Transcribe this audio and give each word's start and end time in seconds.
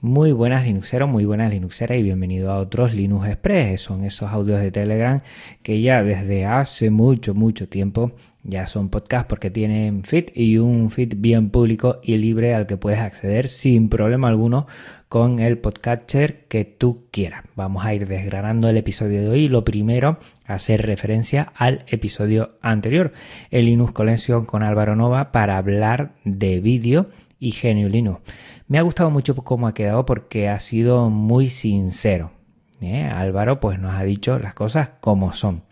Muy 0.00 0.30
buenas 0.30 0.64
Linuxeros, 0.64 1.08
muy 1.08 1.24
buenas 1.24 1.52
Linuxeras 1.52 1.98
y 1.98 2.04
bienvenido 2.04 2.52
a 2.52 2.58
otros 2.58 2.94
Linux 2.94 3.26
Express. 3.26 3.80
Son 3.80 4.04
esos 4.04 4.30
audios 4.30 4.60
de 4.60 4.70
Telegram 4.70 5.22
que 5.64 5.82
ya 5.82 6.04
desde 6.04 6.46
hace 6.46 6.90
mucho, 6.90 7.34
mucho 7.34 7.68
tiempo 7.68 8.12
ya 8.44 8.66
son 8.66 8.90
podcasts 8.90 9.26
porque 9.28 9.50
tienen 9.50 10.04
feed 10.04 10.26
y 10.34 10.58
un 10.58 10.92
feed 10.92 11.14
bien 11.16 11.50
público 11.50 11.98
y 12.02 12.16
libre 12.16 12.54
al 12.54 12.66
que 12.66 12.76
puedes 12.76 13.00
acceder 13.00 13.48
sin 13.48 13.88
problema 13.88 14.28
alguno 14.28 14.68
con 15.08 15.40
el 15.40 15.58
podcatcher 15.58 16.44
que 16.46 16.64
tú 16.64 17.06
quieras. 17.10 17.42
Vamos 17.56 17.84
a 17.84 17.92
ir 17.92 18.06
desgranando 18.06 18.68
el 18.68 18.76
episodio 18.76 19.20
de 19.22 19.28
hoy. 19.28 19.48
Lo 19.48 19.64
primero, 19.64 20.20
hacer 20.46 20.86
referencia 20.86 21.52
al 21.56 21.84
episodio 21.88 22.52
anterior, 22.62 23.12
el 23.50 23.66
Linux 23.66 23.90
Collection 23.90 24.44
con 24.44 24.62
Álvaro 24.62 24.94
Nova 24.94 25.32
para 25.32 25.58
hablar 25.58 26.12
de 26.24 26.60
vídeo 26.60 27.08
y 27.38 27.52
Genio 27.52 27.88
Linux. 27.88 28.20
Me 28.66 28.78
ha 28.78 28.82
gustado 28.82 29.10
mucho 29.10 29.34
cómo 29.36 29.66
ha 29.66 29.74
quedado 29.74 30.04
porque 30.04 30.48
ha 30.48 30.58
sido 30.58 31.10
muy 31.10 31.48
sincero. 31.48 32.32
¿eh? 32.80 33.04
Álvaro 33.04 33.60
pues 33.60 33.78
nos 33.78 33.94
ha 33.94 34.04
dicho 34.04 34.38
las 34.38 34.54
cosas 34.54 34.90
como 35.00 35.32
son. 35.32 35.62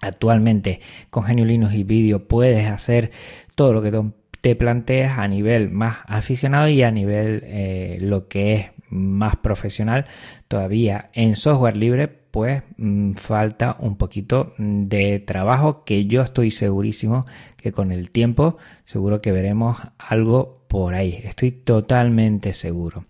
Actualmente 0.00 0.80
con 1.10 1.24
Genio 1.24 1.44
Linux 1.44 1.74
y 1.74 1.82
vídeo 1.82 2.28
puedes 2.28 2.68
hacer 2.68 3.10
todo 3.54 3.72
lo 3.72 3.82
que 3.82 3.92
te 4.40 4.54
planteas 4.54 5.18
a 5.18 5.26
nivel 5.26 5.70
más 5.70 5.98
aficionado 6.06 6.68
y 6.68 6.82
a 6.82 6.90
nivel 6.90 7.42
eh, 7.44 7.98
lo 8.00 8.28
que 8.28 8.54
es 8.54 8.66
más 8.90 9.36
profesional 9.36 10.06
todavía 10.46 11.10
en 11.12 11.36
software 11.36 11.76
libre 11.76 12.08
pues 12.38 12.62
mm, 12.76 13.14
falta 13.14 13.76
un 13.80 13.96
poquito 13.96 14.54
de 14.58 15.18
trabajo 15.18 15.82
que 15.82 16.06
yo 16.06 16.22
estoy 16.22 16.52
segurísimo 16.52 17.26
que 17.56 17.72
con 17.72 17.90
el 17.90 18.12
tiempo 18.12 18.58
seguro 18.84 19.20
que 19.20 19.32
veremos 19.32 19.78
algo 19.98 20.64
por 20.68 20.94
ahí. 20.94 21.18
Estoy 21.24 21.50
totalmente 21.50 22.52
seguro. 22.52 23.06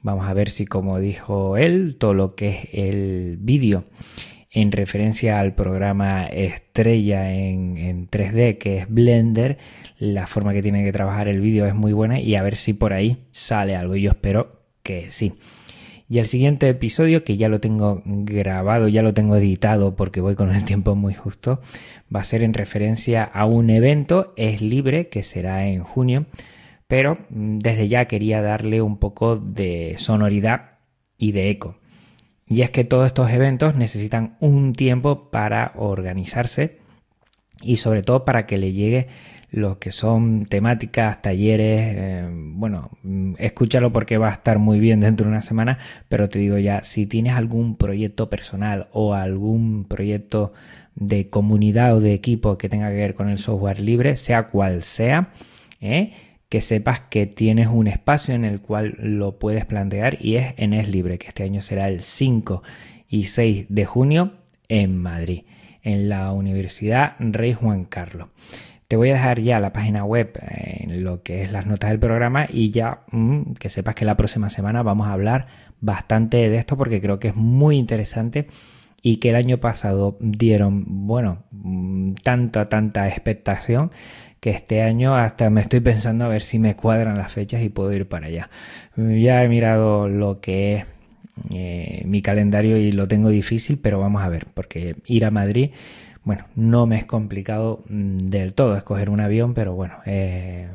Vamos 0.00 0.28
a 0.28 0.32
ver 0.32 0.48
si 0.48 0.64
como 0.64 1.00
dijo 1.00 1.56
él 1.56 1.96
todo 1.98 2.14
lo 2.14 2.36
que 2.36 2.48
es 2.50 2.68
el 2.72 3.36
vídeo 3.40 3.82
en 4.52 4.70
referencia 4.70 5.40
al 5.40 5.56
programa 5.56 6.26
estrella 6.26 7.34
en, 7.34 7.78
en 7.78 8.06
3D 8.06 8.58
que 8.58 8.78
es 8.78 8.88
Blender 8.88 9.58
la 9.98 10.28
forma 10.28 10.52
que 10.52 10.62
tiene 10.62 10.84
que 10.84 10.92
trabajar 10.92 11.26
el 11.26 11.40
vídeo 11.40 11.66
es 11.66 11.74
muy 11.74 11.92
buena 11.92 12.20
y 12.20 12.36
a 12.36 12.42
ver 12.44 12.54
si 12.54 12.74
por 12.74 12.92
ahí 12.92 13.26
sale 13.32 13.74
algo. 13.74 13.96
Yo 13.96 14.12
espero 14.12 14.62
que 14.84 15.10
sí. 15.10 15.34
Y 16.10 16.18
el 16.18 16.26
siguiente 16.26 16.68
episodio, 16.68 17.22
que 17.22 17.36
ya 17.36 17.50
lo 17.50 17.60
tengo 17.60 18.02
grabado, 18.04 18.88
ya 18.88 19.02
lo 19.02 19.12
tengo 19.12 19.36
editado 19.36 19.94
porque 19.94 20.22
voy 20.22 20.36
con 20.36 20.54
el 20.54 20.64
tiempo 20.64 20.94
muy 20.94 21.12
justo, 21.12 21.60
va 22.14 22.20
a 22.20 22.24
ser 22.24 22.42
en 22.42 22.54
referencia 22.54 23.24
a 23.24 23.44
un 23.44 23.68
evento, 23.68 24.32
es 24.36 24.62
libre, 24.62 25.08
que 25.08 25.22
será 25.22 25.66
en 25.66 25.82
junio, 25.82 26.24
pero 26.86 27.18
mm, 27.28 27.58
desde 27.58 27.88
ya 27.88 28.06
quería 28.06 28.40
darle 28.40 28.80
un 28.80 28.96
poco 28.96 29.36
de 29.36 29.96
sonoridad 29.98 30.78
y 31.18 31.32
de 31.32 31.50
eco. 31.50 31.76
Y 32.46 32.62
es 32.62 32.70
que 32.70 32.84
todos 32.84 33.06
estos 33.06 33.30
eventos 33.30 33.74
necesitan 33.74 34.38
un 34.40 34.72
tiempo 34.72 35.30
para 35.30 35.72
organizarse 35.76 36.78
y 37.62 37.76
sobre 37.76 38.02
todo 38.02 38.24
para 38.24 38.46
que 38.46 38.56
le 38.56 38.72
llegue 38.72 39.08
lo 39.50 39.78
que 39.78 39.90
son 39.92 40.46
temáticas, 40.46 41.22
talleres, 41.22 41.94
eh, 41.96 42.28
bueno, 42.30 42.90
mm, 43.02 43.34
escúchalo 43.38 43.92
porque 43.92 44.18
va 44.18 44.28
a 44.28 44.32
estar 44.32 44.58
muy 44.58 44.78
bien 44.78 45.00
dentro 45.00 45.24
de 45.24 45.32
una 45.32 45.42
semana, 45.42 45.78
pero 46.08 46.28
te 46.28 46.38
digo 46.38 46.58
ya, 46.58 46.82
si 46.82 47.06
tienes 47.06 47.34
algún 47.34 47.76
proyecto 47.76 48.28
personal 48.28 48.88
o 48.92 49.14
algún 49.14 49.84
proyecto 49.84 50.52
de 50.94 51.30
comunidad 51.30 51.96
o 51.96 52.00
de 52.00 52.12
equipo 52.12 52.58
que 52.58 52.68
tenga 52.68 52.90
que 52.90 52.96
ver 52.96 53.14
con 53.14 53.30
el 53.30 53.38
software 53.38 53.80
libre, 53.80 54.16
sea 54.16 54.48
cual 54.48 54.82
sea, 54.82 55.30
¿eh? 55.80 56.12
que 56.48 56.60
sepas 56.60 57.00
que 57.00 57.26
tienes 57.26 57.68
un 57.68 57.86
espacio 57.86 58.34
en 58.34 58.44
el 58.44 58.60
cual 58.60 58.96
lo 58.98 59.38
puedes 59.38 59.64
plantear 59.64 60.18
y 60.20 60.36
es 60.36 60.54
en 60.56 60.72
Es 60.72 60.88
Libre, 60.88 61.18
que 61.18 61.28
este 61.28 61.44
año 61.44 61.60
será 61.60 61.88
el 61.88 62.00
5 62.00 62.62
y 63.08 63.24
6 63.24 63.66
de 63.68 63.84
junio 63.84 64.32
en 64.68 64.96
Madrid, 64.96 65.42
en 65.82 66.08
la 66.08 66.32
Universidad 66.32 67.14
Rey 67.18 67.54
Juan 67.54 67.84
Carlos. 67.84 68.28
Te 68.88 68.96
voy 68.96 69.10
a 69.10 69.14
dejar 69.14 69.40
ya 69.40 69.60
la 69.60 69.72
página 69.72 70.04
web 70.04 70.32
en 70.40 71.04
lo 71.04 71.22
que 71.22 71.42
es 71.42 71.52
las 71.52 71.66
notas 71.66 71.90
del 71.90 71.98
programa 71.98 72.46
y 72.48 72.70
ya 72.70 73.00
mm, 73.10 73.52
que 73.54 73.68
sepas 73.68 73.94
que 73.94 74.06
la 74.06 74.16
próxima 74.16 74.48
semana 74.48 74.82
vamos 74.82 75.08
a 75.08 75.12
hablar 75.12 75.46
bastante 75.80 76.48
de 76.48 76.56
esto 76.56 76.76
porque 76.76 77.00
creo 77.00 77.18
que 77.18 77.28
es 77.28 77.36
muy 77.36 77.76
interesante 77.76 78.48
y 79.02 79.18
que 79.18 79.30
el 79.30 79.36
año 79.36 79.58
pasado 79.58 80.16
dieron, 80.20 80.84
bueno, 81.06 81.44
mm, 81.50 82.14
tanta, 82.22 82.68
tanta 82.68 83.08
expectación 83.08 83.90
que 84.40 84.50
este 84.50 84.82
año 84.82 85.16
hasta 85.16 85.50
me 85.50 85.60
estoy 85.60 85.80
pensando 85.80 86.24
a 86.24 86.28
ver 86.28 86.42
si 86.42 86.58
me 86.58 86.76
cuadran 86.76 87.18
las 87.18 87.32
fechas 87.32 87.62
y 87.62 87.68
puedo 87.68 87.92
ir 87.92 88.08
para 88.08 88.26
allá. 88.26 88.50
Ya 88.96 89.42
he 89.42 89.48
mirado 89.48 90.08
lo 90.08 90.40
que 90.40 90.76
es 90.76 90.86
eh, 91.52 92.02
mi 92.04 92.22
calendario 92.22 92.76
y 92.76 92.92
lo 92.92 93.08
tengo 93.08 93.28
difícil, 93.30 93.78
pero 93.78 94.00
vamos 94.00 94.22
a 94.22 94.28
ver, 94.28 94.46
porque 94.54 94.96
ir 95.06 95.24
a 95.24 95.30
Madrid 95.30 95.70
bueno, 96.28 96.44
no 96.56 96.86
me 96.86 96.98
es 96.98 97.06
complicado 97.06 97.84
mm, 97.88 98.28
del 98.28 98.52
todo 98.52 98.76
escoger 98.76 99.08
un 99.08 99.20
avión, 99.20 99.54
pero 99.54 99.74
bueno, 99.74 99.94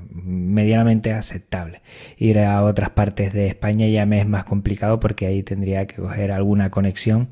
medianamente 0.09 1.13
aceptable. 1.13 1.83
Ir 2.17 2.39
a 2.39 2.63
otras 2.63 2.89
partes 2.89 3.33
de 3.33 3.45
España 3.45 3.87
ya 3.87 4.07
me 4.07 4.19
es 4.19 4.27
más 4.27 4.45
complicado 4.45 4.99
porque 4.99 5.27
ahí 5.27 5.43
tendría 5.43 5.85
que 5.85 5.97
coger 5.97 6.31
alguna 6.31 6.71
conexión 6.71 7.29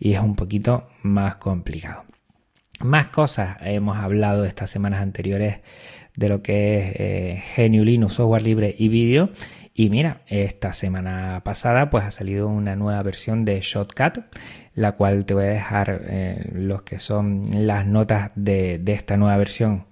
y 0.00 0.14
es 0.14 0.20
un 0.20 0.34
poquito 0.34 0.88
más 1.02 1.36
complicado. 1.36 2.02
Más 2.80 3.06
cosas 3.06 3.58
hemos 3.60 3.98
hablado 3.98 4.44
estas 4.44 4.68
semanas 4.68 5.00
anteriores 5.00 5.58
de 6.16 6.28
lo 6.28 6.42
que 6.42 6.78
es 6.78 6.94
eh, 6.98 7.68
GNU 7.68 7.84
Linux, 7.84 8.14
software 8.14 8.42
libre 8.42 8.74
y 8.76 8.88
vídeo. 8.88 9.30
Y 9.80 9.88
mira, 9.88 10.20
esta 10.26 10.74
semana 10.74 11.40
pasada 11.42 11.88
pues 11.88 12.04
ha 12.04 12.10
salido 12.10 12.48
una 12.48 12.76
nueva 12.76 13.02
versión 13.02 13.46
de 13.46 13.62
Shotcut 13.62 14.18
la 14.74 14.92
cual 14.92 15.24
te 15.24 15.32
voy 15.32 15.44
a 15.44 15.48
dejar 15.48 16.02
eh, 16.04 16.50
los 16.52 16.82
que 16.82 16.98
son 16.98 17.40
las 17.54 17.86
notas 17.86 18.30
de, 18.34 18.82
esta 18.88 19.16
nueva 19.16 19.38
versión 19.38 19.86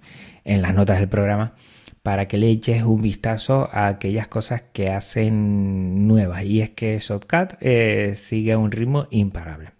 en 0.45 0.61
las 0.61 0.75
notas 0.75 0.99
del 0.99 1.09
programa 1.09 1.55
para 2.03 2.27
que 2.27 2.37
le 2.37 2.51
eches 2.51 2.83
un 2.83 3.01
vistazo 3.01 3.67
a 3.71 3.87
aquellas 3.87 4.27
cosas 4.27 4.61
que 4.61 4.91
hacen 4.91 6.07
nuevas 6.07 6.43
y 6.43 6.61
es 6.61 6.69
que 6.69 6.99
Shotcut 6.99 7.55
eh, 7.59 8.11
sigue 8.13 8.51
a 8.51 8.59
un 8.59 8.71
ritmo 8.71 9.07
imparable. 9.09 9.78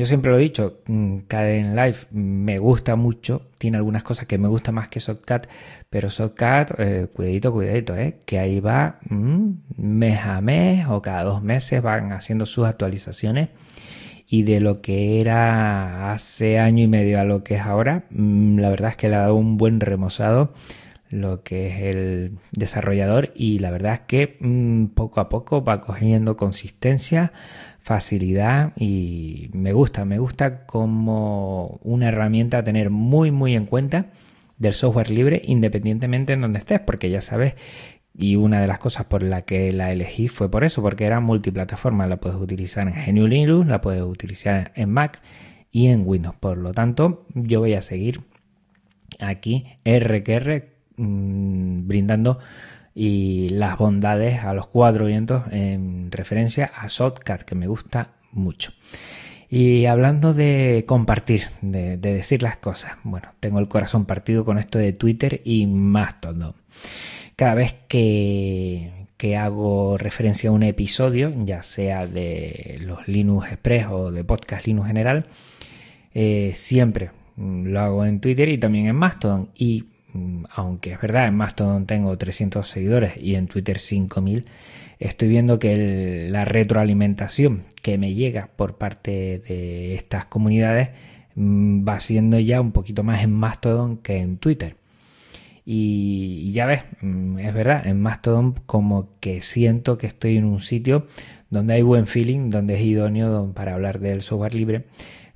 Yo 0.00 0.06
siempre 0.06 0.30
lo 0.30 0.38
he 0.38 0.40
dicho, 0.40 0.80
mm, 0.86 1.18
Caden 1.28 1.76
Live 1.76 2.06
me 2.10 2.58
gusta 2.58 2.96
mucho, 2.96 3.42
tiene 3.58 3.76
algunas 3.76 4.02
cosas 4.02 4.26
que 4.26 4.38
me 4.38 4.48
gustan 4.48 4.76
más 4.76 4.88
que 4.88 4.98
Shotcut, 4.98 5.46
pero 5.90 6.08
Shotcut, 6.08 6.70
eh, 6.78 7.08
cuidadito, 7.12 7.52
cuidadito, 7.52 7.94
eh, 7.94 8.16
que 8.24 8.38
ahí 8.38 8.60
va 8.60 8.98
mm, 9.10 9.50
mes 9.76 10.20
a 10.20 10.40
mes 10.40 10.86
o 10.88 11.02
cada 11.02 11.24
dos 11.24 11.42
meses 11.42 11.82
van 11.82 12.12
haciendo 12.12 12.46
sus 12.46 12.66
actualizaciones. 12.66 13.50
Y 14.26 14.44
de 14.44 14.60
lo 14.60 14.80
que 14.80 15.20
era 15.20 16.12
hace 16.14 16.58
año 16.58 16.82
y 16.82 16.88
medio 16.88 17.20
a 17.20 17.24
lo 17.24 17.44
que 17.44 17.56
es 17.56 17.60
ahora, 17.60 18.04
mm, 18.08 18.58
la 18.58 18.70
verdad 18.70 18.92
es 18.92 18.96
que 18.96 19.10
le 19.10 19.16
ha 19.16 19.20
dado 19.20 19.34
un 19.34 19.58
buen 19.58 19.80
remozado 19.80 20.54
lo 21.10 21.42
que 21.42 21.66
es 21.68 21.94
el 21.94 22.38
desarrollador 22.52 23.32
y 23.34 23.58
la 23.58 23.70
verdad 23.70 23.94
es 23.94 24.00
que 24.00 24.36
mm, 24.40 24.86
poco 24.86 25.20
a 25.20 25.28
poco 25.28 25.62
va 25.64 25.80
cogiendo 25.80 26.36
consistencia, 26.36 27.32
facilidad 27.80 28.72
y 28.76 29.50
me 29.52 29.72
gusta, 29.72 30.04
me 30.04 30.18
gusta 30.18 30.66
como 30.66 31.80
una 31.82 32.08
herramienta 32.08 32.58
a 32.58 32.64
tener 32.64 32.90
muy 32.90 33.30
muy 33.30 33.56
en 33.56 33.66
cuenta 33.66 34.06
del 34.58 34.72
software 34.72 35.10
libre 35.10 35.42
independientemente 35.44 36.32
en 36.32 36.42
donde 36.42 36.60
estés 36.60 36.80
porque 36.80 37.10
ya 37.10 37.20
sabes 37.20 37.54
y 38.14 38.36
una 38.36 38.60
de 38.60 38.66
las 38.66 38.78
cosas 38.78 39.06
por 39.06 39.22
la 39.22 39.42
que 39.42 39.72
la 39.72 39.92
elegí 39.92 40.28
fue 40.28 40.50
por 40.50 40.64
eso, 40.64 40.82
porque 40.82 41.04
era 41.04 41.20
multiplataforma. 41.20 42.06
La 42.06 42.18
puedes 42.18 42.38
utilizar 42.38 42.86
en 42.88 43.14
GNU 43.14 43.26
Linux, 43.26 43.68
la 43.68 43.80
puedes 43.80 44.02
utilizar 44.02 44.72
en 44.74 44.90
Mac 44.90 45.22
y 45.70 45.88
en 45.88 46.02
Windows. 46.06 46.36
Por 46.36 46.58
lo 46.58 46.72
tanto, 46.72 47.24
yo 47.34 47.60
voy 47.60 47.74
a 47.74 47.82
seguir 47.82 48.20
aquí 49.20 49.66
RQR 49.84 50.69
mmm, 51.00 51.86
brindando 51.88 52.38
y 52.94 53.48
las 53.50 53.78
bondades 53.78 54.44
a 54.44 54.54
los 54.54 54.66
cuatro 54.66 55.06
vientos 55.06 55.44
en 55.52 56.10
referencia 56.10 56.70
a 56.76 56.86
Shotcut, 56.88 57.42
que 57.42 57.54
me 57.54 57.66
gusta 57.66 58.12
mucho. 58.32 58.72
Y 59.48 59.86
hablando 59.86 60.32
de 60.34 60.84
compartir, 60.86 61.44
de, 61.60 61.96
de 61.96 62.14
decir 62.14 62.42
las 62.42 62.56
cosas, 62.58 62.92
bueno, 63.02 63.30
tengo 63.40 63.58
el 63.58 63.68
corazón 63.68 64.04
partido 64.04 64.44
con 64.44 64.58
esto 64.58 64.78
de 64.78 64.92
Twitter 64.92 65.40
y 65.44 65.66
más 65.66 66.20
todo 66.20 66.54
cada 67.40 67.54
vez 67.54 67.74
que, 67.88 68.92
hago 69.38 69.96
referencia 69.96 70.50
a 70.50 70.52
un 70.52 70.62
episodio, 70.62 71.32
ya 71.46 71.62
sea 71.62 72.06
de 72.06 72.80
los 72.82 73.08
Linux 73.08 73.46
Express 73.46 73.86
o 73.90 74.10
de 74.10 74.24
Podcast 74.24 74.66
Linux 74.66 74.88
General, 74.88 75.24
eh, 76.12 76.52
siempre 76.54 77.12
lo 77.38 77.80
hago 77.80 78.04
en 78.04 78.20
Twitter 78.20 78.50
y 78.50 78.58
también 78.58 78.88
en 78.88 78.96
Mastodon. 78.96 79.48
Y 79.54 79.84
mm, 79.84 79.86
aunque 80.50 80.92
es 80.92 81.00
verdad, 81.00 81.28
en 81.28 81.34
Mastodon 81.34 81.86
tengo 81.86 82.16
300 82.16 82.66
seguidores 82.66 83.16
y 83.16 83.34
en 83.34 83.46
Twitter 83.46 83.78
5000, 83.78 84.44
estoy 84.98 85.28
viendo 85.28 85.58
que 85.58 86.28
la 86.30 86.44
retroalimentación 86.44 87.64
que 87.82 87.98
me 87.98 88.14
llega 88.14 88.50
por 88.56 88.76
parte 88.76 89.42
de 89.46 89.94
estas 89.94 90.26
comunidades 90.26 90.90
mm, 91.34 91.86
va 91.88 91.98
siendo 92.00 92.38
ya 92.38 92.60
un 92.60 92.72
poquito 92.72 93.02
más 93.02 93.22
en 93.24 93.32
Mastodon 93.32 93.98
que 93.98 94.18
en 94.18 94.38
Twitter. 94.38 94.76
Y, 95.64 96.50
ya 96.52 96.66
ves, 96.66 96.82
mm, 97.00 97.38
es 97.38 97.54
verdad, 97.54 97.86
en 97.86 98.00
Mastodon 98.00 98.54
como 98.66 99.10
que 99.20 99.40
siento 99.40 99.98
que 99.98 100.06
estoy 100.06 100.36
en 100.36 100.44
un 100.44 100.60
sitio 100.60 101.06
donde 101.50 101.74
hay 101.74 101.82
buen 101.82 102.06
feeling, 102.06 102.50
donde 102.50 102.74
es 102.74 102.80
idóneo 102.82 103.52
para 103.54 103.74
hablar 103.74 104.00
del 104.00 104.22
software 104.22 104.54
libre, 104.54 104.86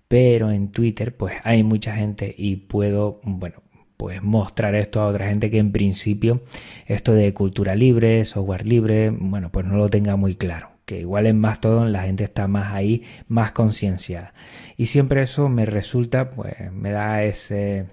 pero 0.09 0.51
en 0.51 0.69
Twitter 0.69 1.17
pues 1.17 1.35
hay 1.45 1.63
mucha 1.65 1.95
gente 1.97 2.35
y 2.37 2.57
puedo, 2.57 3.21
bueno, 3.25 3.64
pues 3.97 4.23
mostrar 4.23 4.75
esto 4.75 5.01
a 5.01 5.07
otra 5.07 5.29
gente 5.29 5.51
que 5.51 5.59
en 5.59 5.73
principio 5.73 6.43
esto 6.87 7.13
de 7.13 7.33
cultura 7.33 7.75
libre, 7.75 8.25
software 8.25 8.67
libre, 8.67 9.11
bueno, 9.11 9.51
pues 9.51 9.67
no 9.67 9.77
lo 9.77 9.89
tenga 9.89 10.17
muy 10.17 10.35
claro 10.35 10.75
que 10.85 11.01
igual 11.01 11.27
en 11.27 11.41
Mastodon 11.41 11.93
la 11.93 12.03
gente 12.03 12.25
está 12.25 12.47
más 12.47 12.73
ahí, 12.73 13.05
más 13.29 13.53
concienciada. 13.53 14.35
Y 14.77 14.87
siempre 14.87 15.23
eso 15.23 15.49
me 15.49 15.67
resulta, 15.67 16.31
pues 16.31 16.55
me 16.73 16.91
da 16.91 17.25
ese, 17.25 17.87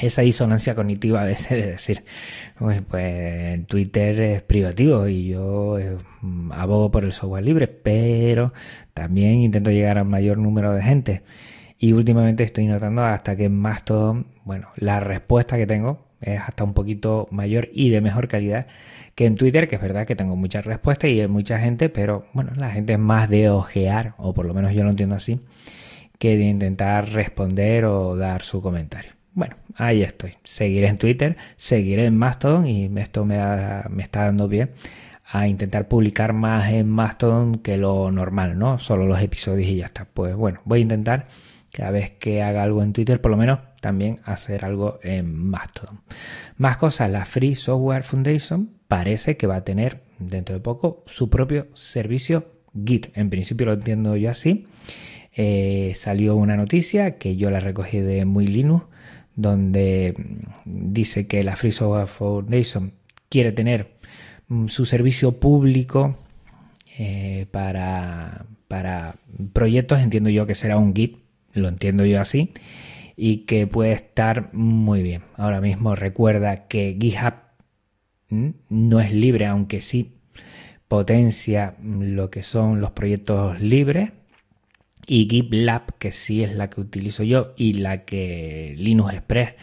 esa 0.00 0.22
disonancia 0.22 0.74
cognitiva 0.74 1.22
a 1.22 1.24
veces 1.24 1.50
de 1.50 1.70
decir, 1.72 2.04
pues, 2.58 2.82
pues 2.82 3.66
Twitter 3.66 4.20
es 4.20 4.42
privativo 4.42 5.08
y 5.08 5.28
yo 5.28 5.78
eh, 5.78 5.96
abogo 6.50 6.90
por 6.90 7.04
el 7.04 7.12
software 7.12 7.44
libre, 7.44 7.68
pero 7.68 8.52
también 8.94 9.40
intento 9.40 9.70
llegar 9.70 9.98
al 9.98 10.06
mayor 10.06 10.38
número 10.38 10.72
de 10.72 10.82
gente. 10.82 11.22
Y 11.78 11.92
últimamente 11.92 12.44
estoy 12.44 12.66
notando 12.66 13.04
hasta 13.04 13.36
que 13.36 13.44
en 13.44 13.58
Mastodon, 13.58 14.26
bueno, 14.44 14.68
la 14.76 15.00
respuesta 15.00 15.56
que 15.56 15.66
tengo 15.66 16.06
es 16.20 16.40
hasta 16.40 16.64
un 16.64 16.72
poquito 16.72 17.28
mayor 17.30 17.68
y 17.72 17.90
de 17.90 18.00
mejor 18.00 18.28
calidad 18.28 18.66
que 19.14 19.24
en 19.26 19.36
Twitter, 19.36 19.66
que 19.66 19.76
es 19.76 19.82
verdad 19.82 20.06
que 20.06 20.14
tengo 20.14 20.36
muchas 20.36 20.64
respuestas 20.66 21.10
y 21.10 21.20
hay 21.20 21.26
mucha 21.26 21.58
gente, 21.58 21.88
pero 21.88 22.26
bueno, 22.34 22.52
la 22.56 22.70
gente 22.70 22.92
es 22.92 22.98
más 22.98 23.30
de 23.30 23.48
ojear, 23.48 24.14
o 24.18 24.34
por 24.34 24.44
lo 24.44 24.52
menos 24.52 24.74
yo 24.74 24.84
lo 24.84 24.90
entiendo 24.90 25.16
así, 25.16 25.40
que 26.18 26.36
de 26.36 26.44
intentar 26.44 27.10
responder 27.10 27.86
o 27.86 28.14
dar 28.16 28.42
su 28.42 28.60
comentario. 28.60 29.12
Bueno, 29.32 29.56
ahí 29.74 30.02
estoy. 30.02 30.32
Seguiré 30.44 30.88
en 30.88 30.98
Twitter, 30.98 31.36
seguiré 31.56 32.04
en 32.04 32.16
Mastodon 32.16 32.66
y 32.66 32.90
esto 32.98 33.24
me, 33.24 33.38
me 33.88 34.02
está 34.02 34.24
dando 34.24 34.48
pie 34.48 34.68
a 35.24 35.48
intentar 35.48 35.88
publicar 35.88 36.32
más 36.32 36.70
en 36.70 36.88
Mastodon 36.88 37.58
que 37.58 37.76
lo 37.78 38.10
normal, 38.10 38.58
¿no? 38.58 38.78
Solo 38.78 39.06
los 39.06 39.20
episodios 39.20 39.68
y 39.68 39.76
ya 39.76 39.86
está. 39.86 40.04
Pues 40.04 40.34
bueno, 40.36 40.60
voy 40.64 40.80
a 40.80 40.82
intentar 40.82 41.26
cada 41.72 41.90
vez 41.90 42.10
que 42.10 42.42
haga 42.42 42.62
algo 42.62 42.82
en 42.82 42.92
Twitter, 42.92 43.20
por 43.20 43.30
lo 43.30 43.36
menos 43.36 43.60
también 43.80 44.20
hacer 44.24 44.64
algo 44.64 44.98
en 45.02 45.34
Mastodon. 45.34 46.00
Más 46.56 46.76
cosas, 46.76 47.10
la 47.10 47.24
Free 47.24 47.54
Software 47.54 48.02
Foundation 48.02 48.70
parece 48.88 49.36
que 49.36 49.46
va 49.46 49.56
a 49.56 49.64
tener 49.64 50.02
dentro 50.18 50.54
de 50.54 50.60
poco 50.60 51.02
su 51.06 51.28
propio 51.28 51.68
servicio 51.74 52.52
Git. 52.84 53.08
En 53.16 53.30
principio 53.30 53.66
lo 53.66 53.72
entiendo 53.74 54.16
yo 54.16 54.30
así. 54.30 54.66
Eh, 55.34 55.92
salió 55.94 56.36
una 56.36 56.56
noticia 56.56 57.18
que 57.18 57.36
yo 57.36 57.50
la 57.50 57.60
recogí 57.60 58.00
de 58.00 58.24
Muy 58.24 58.46
Linux 58.46 58.86
donde 59.36 60.14
dice 60.64 61.28
que 61.28 61.44
la 61.44 61.56
Free 61.56 61.70
Software 61.70 62.06
Foundation 62.06 62.92
quiere 63.28 63.52
tener 63.52 63.92
mm, 64.48 64.66
su 64.68 64.84
servicio 64.84 65.38
público 65.38 66.16
eh, 66.98 67.46
para, 67.50 68.46
para 68.66 69.16
proyectos, 69.52 70.00
entiendo 70.00 70.30
yo 70.30 70.46
que 70.46 70.54
será 70.54 70.78
un 70.78 70.94
Git, 70.94 71.18
lo 71.56 71.68
entiendo 71.68 72.04
yo 72.04 72.20
así, 72.20 72.52
y 73.16 73.38
que 73.38 73.66
puede 73.66 73.92
estar 73.92 74.52
muy 74.52 75.02
bien. 75.02 75.22
Ahora 75.36 75.60
mismo 75.60 75.94
recuerda 75.94 76.68
que 76.68 76.96
GitHub 77.00 77.34
no 78.28 79.00
es 79.00 79.12
libre, 79.12 79.46
aunque 79.46 79.80
sí 79.80 80.12
potencia 80.88 81.74
lo 81.82 82.30
que 82.30 82.42
son 82.42 82.80
los 82.80 82.90
proyectos 82.92 83.60
libres 83.60 84.12
y 85.06 85.28
GitLab, 85.28 85.98
que 85.98 86.12
sí 86.12 86.42
es 86.42 86.54
la 86.54 86.68
que 86.70 86.80
utilizo 86.80 87.22
yo 87.22 87.54
y 87.56 87.74
la 87.74 88.04
que 88.04 88.74
Linux 88.76 89.14
Express 89.14 89.54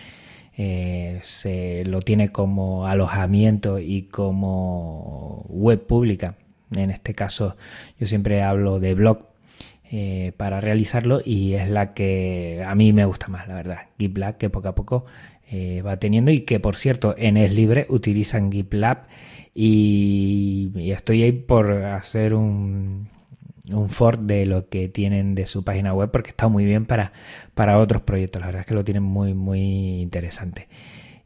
eh, 0.56 1.20
se 1.22 1.84
lo 1.86 2.02
tiene 2.02 2.32
como 2.32 2.88
alojamiento 2.88 3.80
y 3.80 4.04
como 4.04 5.46
web 5.50 5.86
pública. 5.86 6.38
En 6.76 6.92
este 6.92 7.14
caso 7.14 7.56
yo 8.00 8.08
siempre 8.08 8.42
hablo 8.42 8.80
de 8.80 8.94
blog 8.94 9.33
eh, 9.96 10.32
para 10.38 10.60
realizarlo 10.60 11.22
y 11.24 11.54
es 11.54 11.70
la 11.70 11.94
que 11.94 12.64
a 12.66 12.74
mí 12.74 12.94
me 12.94 13.06
gusta 13.06 13.28
más, 13.28 13.48
la 13.48 13.54
verdad. 13.54 13.78
GitLab 14.00 14.40
que 14.40 14.50
poco 14.50 14.70
a 14.70 14.74
poco 14.74 15.06
eh, 15.52 15.84
va 15.84 15.98
teniendo 15.98 16.32
y 16.32 16.42
que 16.42 16.60
por 16.60 16.78
cierto 16.78 17.14
en 17.16 17.38
Es 17.38 17.54
Libre 17.54 17.86
utilizan 17.90 18.52
GitLab 18.52 19.06
y 19.54 20.72
estoy 20.92 21.22
ahí 21.22 21.32
por 21.32 21.72
hacer 21.72 22.34
un, 22.34 23.10
un 23.72 23.90
Ford 23.90 24.18
de 24.18 24.48
lo 24.48 24.68
que 24.68 24.90
tienen 24.90 25.36
de 25.36 25.46
su 25.46 25.64
página 25.64 25.94
web 25.94 26.10
porque 26.10 26.30
está 26.30 26.48
muy 26.48 26.66
bien 26.66 26.88
para, 26.88 27.14
para 27.54 27.78
otros 27.78 28.02
proyectos. 28.02 28.40
La 28.40 28.48
verdad 28.48 28.62
es 28.62 28.66
que 28.66 28.74
lo 28.74 28.84
tienen 28.84 29.04
muy, 29.04 29.36
muy 29.36 30.02
interesante. 30.02 30.70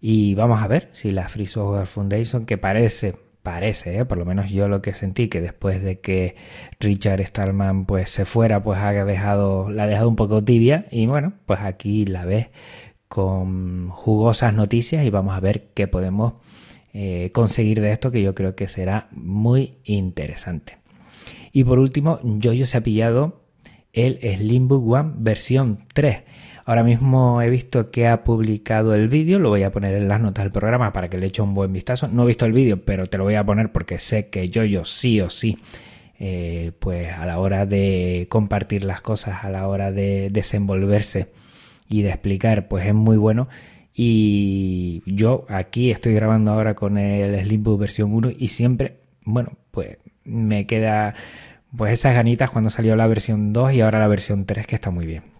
Y 0.02 0.36
vamos 0.36 0.62
a 0.62 0.68
ver 0.68 0.90
si 0.92 1.12
la 1.12 1.30
Free 1.30 1.48
Software 1.48 1.88
Foundation, 1.88 2.46
que 2.46 2.58
parece, 2.58 3.16
parece, 3.48 4.00
¿eh? 4.00 4.04
por 4.04 4.18
lo 4.18 4.26
menos 4.26 4.52
yo 4.52 4.68
lo 4.68 4.82
que 4.82 4.92
sentí, 4.92 5.30
que 5.30 5.40
después 5.40 5.82
de 5.82 6.02
que 6.02 6.36
Richard 6.82 7.26
Stallman 7.26 7.86
pues 7.86 8.10
se 8.10 8.26
fuera, 8.26 8.62
pues 8.62 8.78
ha 8.78 8.92
dejado, 9.06 9.70
la 9.70 9.84
ha 9.84 9.88
dejado 9.88 10.10
un 10.10 10.18
poco 10.18 10.44
tibia. 10.44 10.86
Y 10.92 11.06
bueno, 11.06 11.32
pues 11.46 11.62
aquí 11.62 12.06
la 12.06 12.26
ves 12.26 12.48
con 13.08 13.88
jugosas 13.88 14.54
noticias 14.54 15.06
y 15.06 15.10
vamos 15.10 15.34
a 15.34 15.40
ver 15.40 15.70
qué 15.74 15.88
podemos 15.88 16.34
eh, 16.92 17.32
conseguir 17.34 17.80
de 17.80 17.92
esto, 17.92 18.12
que 18.12 18.22
yo 18.22 18.36
creo 18.36 18.54
que 18.54 18.68
será 18.68 19.08
muy 19.12 19.78
interesante. 19.86 20.80
Y 21.54 21.64
por 21.64 21.80
último, 21.80 22.20
Yoyo 22.24 22.66
se 22.66 22.76
ha 22.76 22.84
pillado 22.84 23.44
el 23.94 24.20
Slimbook 24.20 24.92
One 24.92 25.14
versión 25.20 25.86
3. 25.94 26.18
Ahora 26.68 26.84
mismo 26.84 27.42
he 27.42 27.50
visto 27.50 27.92
que 27.92 28.08
ha 28.08 28.25
publicado 28.25 28.94
el 28.94 29.08
vídeo, 29.08 29.40
lo 29.40 29.48
voy 29.48 29.64
a 29.64 29.72
poner 29.72 29.96
en 29.96 30.10
las 30.10 30.19
notas 30.19 30.44
del 30.44 30.52
programa 30.52 30.92
para 30.92 31.10
que 31.10 31.18
le 31.18 31.28
eche 31.28 31.42
un 31.42 31.54
buen 31.54 31.72
vistazo. 31.72 32.10
No 32.10 32.24
he 32.24 32.28
visto 32.28 32.46
el 32.46 32.52
vídeo, 32.52 32.84
pero 32.84 33.08
te 33.08 33.18
lo 33.18 33.24
voy 33.24 33.36
a 33.36 33.46
poner 33.46 33.72
porque 33.72 33.98
sé 34.00 34.28
que 34.28 34.50
Yoyo 34.50 34.84
sí 34.84 35.22
o 35.22 35.30
sí, 35.30 35.60
eh, 36.19 36.74
pues 36.78 37.08
a 37.14 37.25
la 37.25 37.40
hora 37.40 37.66
de 37.66 38.28
compartir 38.30 38.84
las 38.84 39.00
cosas, 39.00 39.46
a 39.46 39.50
la 39.50 39.66
hora 39.66 39.94
de 39.94 40.30
desenvolverse 40.30 41.30
y 41.88 42.02
de 42.02 42.10
explicar, 42.10 42.68
pues 42.68 42.86
es 42.86 42.94
muy 42.94 43.16
bueno. 43.16 43.48
Y 43.94 45.04
yo 45.06 45.46
aquí 45.48 45.90
estoy 45.90 46.16
grabando 46.16 46.52
ahora 46.52 46.75
con 46.75 46.98
el 46.98 47.40
Slimbook 47.46 47.80
versión 47.80 48.13
1 48.13 48.31
y 48.38 48.50
siempre, 48.50 48.98
bueno, 49.24 49.54
pues 49.72 50.00
me 50.25 50.68
queda 50.68 51.16
pues 51.78 51.94
esas 51.94 52.13
ganitas 52.13 52.50
cuando 52.50 52.70
salió 52.70 52.98
la 52.98 53.08
versión 53.08 53.54
2 53.54 53.72
y 53.72 53.80
ahora 53.80 54.00
la 54.00 54.08
versión 54.10 54.46
3 54.46 54.68
que 54.68 54.75
está 54.75 54.92
muy 54.92 55.06
bien. 55.06 55.37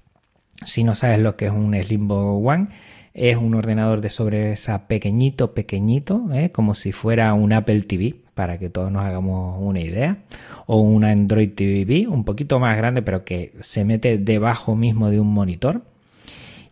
Si 0.66 0.84
no 0.84 0.96
sabes 0.96 1.20
lo 1.20 1.36
que 1.36 1.46
es 1.46 1.52
un 1.52 1.74
Slimbo 1.74 2.38
One, 2.38 2.68
es 3.14 3.36
un 3.36 3.56
ordenador 3.56 4.02
de 4.02 4.10
sobremesa 4.10 4.88
pequeñito, 4.88 5.54
pequeñito, 5.54 6.28
¿eh? 6.34 6.52
como 6.52 6.76
si 6.76 6.92
fuera 6.92 7.34
un 7.34 7.52
Apple 7.52 7.82
TV, 7.82 8.16
para 8.36 8.60
que 8.60 8.70
todos 8.70 8.92
nos 8.92 9.04
hagamos 9.04 9.58
una 9.60 9.80
idea, 9.80 10.20
o 10.68 10.82
un 10.82 11.04
Android 11.04 11.50
TV, 11.54 12.08
un 12.08 12.24
poquito 12.24 12.60
más 12.60 12.78
grande, 12.78 13.02
pero 13.02 13.26
que 13.26 13.54
se 13.60 13.86
mete 13.86 14.20
debajo 14.20 14.76
mismo 14.76 15.10
de 15.10 15.20
un 15.20 15.34
monitor 15.34 15.82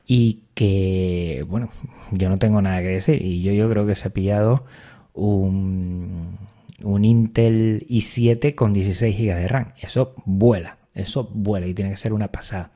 y 0.06 0.42
que, 0.54 1.44
bueno, 1.50 1.70
yo 2.12 2.30
no 2.30 2.38
tengo 2.38 2.62
nada 2.62 2.80
que 2.82 2.89
decir 2.89 3.20
y 3.25 3.42
yo, 3.42 3.51
yo 3.51 3.68
creo 3.70 3.88
que 3.88 3.96
se 3.96 4.08
ha 4.08 4.12
pillado 4.12 4.65
un, 5.13 6.38
un 6.84 7.06
Intel 7.06 7.86
i7 7.89 8.54
con 8.54 8.74
16 8.74 9.18
GB 9.18 9.36
de 9.36 9.48
RAM. 9.48 9.72
Eso 9.82 10.13
vuela, 10.25 10.77
eso 10.96 11.30
vuela 11.32 11.68
y 11.68 11.74
tiene 11.74 11.92
que 11.92 11.98
ser 11.98 12.14
una 12.14 12.32
pasada. 12.32 12.72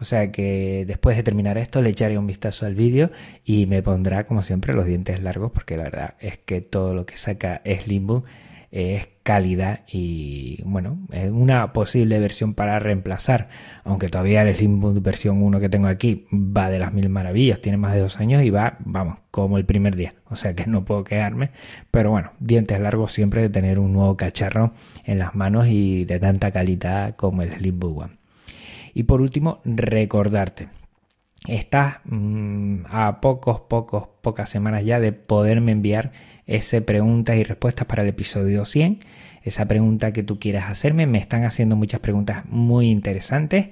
O 0.00 0.04
sea 0.04 0.32
que 0.32 0.84
después 0.86 1.16
de 1.16 1.22
terminar 1.22 1.56
esto 1.58 1.80
le 1.80 1.90
echaré 1.90 2.18
un 2.18 2.26
vistazo 2.26 2.66
al 2.66 2.74
vídeo 2.74 3.10
y 3.44 3.66
me 3.66 3.82
pondrá 3.82 4.26
como 4.26 4.42
siempre 4.42 4.74
los 4.74 4.84
dientes 4.84 5.22
largos 5.22 5.52
porque 5.52 5.76
la 5.76 5.84
verdad 5.84 6.14
es 6.20 6.38
que 6.38 6.60
todo 6.60 6.94
lo 6.94 7.06
que 7.06 7.16
saca 7.16 7.62
Es 8.72 9.06
calidad 9.22 9.80
y 9.86 10.62
bueno, 10.64 10.98
es 11.12 11.30
una 11.30 11.72
posible 11.74 12.18
versión 12.18 12.54
para 12.54 12.78
reemplazar, 12.78 13.48
aunque 13.84 14.08
todavía 14.08 14.42
el 14.42 14.54
Slimbook 14.54 15.02
versión 15.02 15.42
1 15.42 15.60
que 15.60 15.68
tengo 15.68 15.88
aquí 15.88 16.26
va 16.32 16.70
de 16.70 16.78
las 16.78 16.92
mil 16.92 17.10
maravillas, 17.10 17.60
tiene 17.60 17.76
más 17.76 17.92
de 17.92 18.00
dos 18.00 18.18
años 18.18 18.42
y 18.42 18.48
va, 18.48 18.78
vamos, 18.80 19.18
como 19.30 19.58
el 19.58 19.66
primer 19.66 19.94
día, 19.94 20.14
o 20.30 20.36
sea 20.36 20.54
que 20.54 20.66
no 20.66 20.86
puedo 20.86 21.04
quedarme, 21.04 21.50
pero 21.90 22.10
bueno, 22.10 22.32
dientes 22.40 22.80
largos 22.80 23.12
siempre 23.12 23.42
de 23.42 23.50
tener 23.50 23.78
un 23.78 23.92
nuevo 23.92 24.16
cacharro 24.16 24.72
en 25.04 25.18
las 25.18 25.34
manos 25.34 25.66
y 25.68 26.06
de 26.06 26.18
tanta 26.18 26.50
calidad 26.50 27.14
como 27.16 27.42
el 27.42 27.52
Slimbook 27.52 27.98
One. 27.98 28.18
Y 28.94 29.04
por 29.04 29.20
último, 29.20 29.60
recordarte, 29.64 30.68
estás 31.46 31.96
mm, 32.04 32.86
a 32.88 33.20
pocos, 33.20 33.60
pocos, 33.68 34.08
pocas 34.22 34.48
semanas 34.48 34.84
ya 34.84 34.98
de 34.98 35.12
poderme 35.12 35.72
enviar 35.72 36.12
ese 36.46 36.82
preguntas 36.82 37.36
y 37.36 37.44
respuestas 37.44 37.86
para 37.86 38.02
el 38.02 38.08
episodio 38.08 38.64
100. 38.64 39.00
Esa 39.42 39.66
pregunta 39.66 40.12
que 40.12 40.22
tú 40.22 40.38
quieras 40.38 40.70
hacerme. 40.70 41.06
Me 41.06 41.18
están 41.18 41.44
haciendo 41.44 41.76
muchas 41.76 42.00
preguntas 42.00 42.44
muy 42.46 42.90
interesantes 42.90 43.68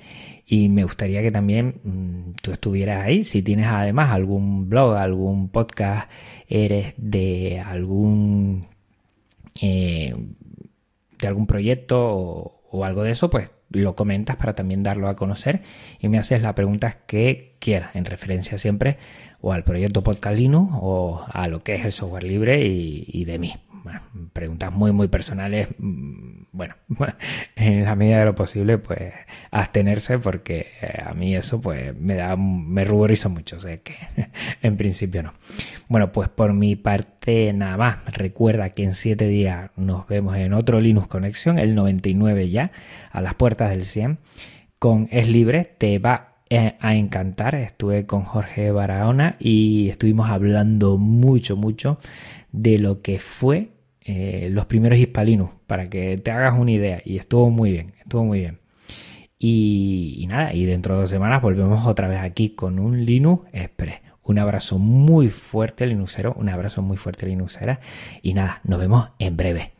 y 0.46 0.68
me 0.68 0.82
gustaría 0.82 1.22
que 1.22 1.30
también 1.30 1.80
mm, 1.84 2.32
tú 2.42 2.52
estuvieras 2.52 3.04
ahí. 3.04 3.22
Si 3.22 3.42
tienes 3.42 3.66
además 3.66 4.10
algún 4.10 4.68
blog, 4.68 4.96
algún 4.96 5.48
podcast, 5.48 6.10
eres 6.48 6.94
de 6.96 7.60
algún, 7.64 8.66
eh, 9.60 10.14
de 11.18 11.28
algún 11.28 11.46
proyecto 11.46 12.00
o, 12.00 12.62
o 12.70 12.84
algo 12.84 13.02
de 13.04 13.12
eso, 13.12 13.30
pues 13.30 13.50
lo 13.70 13.94
comentas 13.94 14.36
para 14.36 14.52
también 14.52 14.82
darlo 14.82 15.08
a 15.08 15.16
conocer 15.16 15.62
y 16.00 16.08
me 16.08 16.18
haces 16.18 16.42
las 16.42 16.54
preguntas 16.54 16.96
que 17.06 17.56
quieras, 17.58 17.94
en 17.94 18.04
referencia 18.04 18.58
siempre 18.58 18.98
o 19.40 19.52
al 19.52 19.64
proyecto 19.64 20.02
Podcast 20.02 20.36
Linux 20.36 20.72
o 20.80 21.24
a 21.28 21.48
lo 21.48 21.62
que 21.62 21.74
es 21.74 21.84
el 21.84 21.92
software 21.92 22.24
libre 22.24 22.64
y 22.64 23.24
de 23.24 23.38
mí 23.38 23.54
preguntas 24.32 24.72
muy, 24.72 24.92
muy 24.92 25.08
personales, 25.08 25.68
mm, 25.78 26.42
bueno, 26.52 26.74
en 27.56 27.84
la 27.84 27.94
medida 27.94 28.20
de 28.20 28.26
lo 28.26 28.34
posible, 28.34 28.78
pues 28.78 29.12
abstenerse 29.50 30.18
porque 30.18 30.68
eh, 30.80 31.02
a 31.04 31.14
mí 31.14 31.34
eso 31.34 31.60
pues 31.60 31.96
me 31.96 32.14
da, 32.14 32.36
me 32.36 32.84
ruboriza 32.84 33.28
mucho, 33.28 33.56
o 33.56 33.60
sea 33.60 33.78
que 33.78 33.96
en 34.62 34.76
principio 34.76 35.22
no. 35.22 35.32
Bueno, 35.88 36.12
pues 36.12 36.28
por 36.28 36.52
mi 36.52 36.76
parte 36.76 37.52
nada 37.52 37.76
más, 37.76 38.04
recuerda 38.12 38.70
que 38.70 38.84
en 38.84 38.94
siete 38.94 39.26
días 39.26 39.70
nos 39.76 40.06
vemos 40.06 40.36
en 40.36 40.52
otro 40.52 40.80
Linux 40.80 41.08
Conexión, 41.08 41.58
el 41.58 41.74
99 41.74 42.50
ya, 42.50 42.70
a 43.10 43.20
las 43.20 43.34
puertas 43.34 43.70
del 43.70 43.84
100, 43.84 44.18
con 44.78 45.08
Es 45.10 45.28
Libre, 45.28 45.64
te 45.78 45.98
va 45.98 46.29
a 46.50 46.94
encantar. 46.96 47.54
Estuve 47.54 48.06
con 48.06 48.24
Jorge 48.24 48.72
Barahona 48.72 49.36
y 49.38 49.88
estuvimos 49.88 50.30
hablando 50.30 50.98
mucho, 50.98 51.56
mucho 51.56 51.98
de 52.52 52.78
lo 52.78 53.02
que 53.02 53.18
fue 53.18 53.70
eh, 54.02 54.48
los 54.50 54.66
primeros 54.66 54.98
hispalinos, 54.98 55.50
para 55.66 55.88
que 55.88 56.16
te 56.18 56.30
hagas 56.30 56.58
una 56.58 56.72
idea. 56.72 57.00
Y 57.04 57.18
estuvo 57.18 57.50
muy 57.50 57.72
bien, 57.72 57.92
estuvo 58.00 58.24
muy 58.24 58.40
bien. 58.40 58.58
Y, 59.38 60.26
nada, 60.28 60.52
y 60.52 60.64
dentro 60.66 60.94
de 60.94 61.02
dos 61.02 61.10
semanas 61.10 61.40
volvemos 61.40 61.86
otra 61.86 62.08
vez 62.08 62.20
aquí 62.20 62.50
con 62.50 62.78
un 62.78 63.04
Linux 63.04 63.48
Express. 63.52 64.00
Un 64.22 64.38
abrazo 64.38 64.78
muy 64.78 65.28
fuerte, 65.28 65.86
Linuxero. 65.86 66.34
Un 66.34 66.48
abrazo 66.50 66.82
muy 66.82 66.96
fuerte, 66.96 67.26
Linuxera. 67.26 67.80
Y 68.22 68.34
nada, 68.34 68.60
nos 68.64 68.78
vemos 68.80 69.10
en 69.18 69.36
breve. 69.36 69.72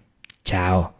Chao. 0.44 0.99